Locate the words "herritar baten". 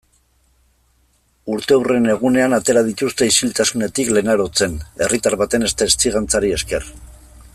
5.05-5.69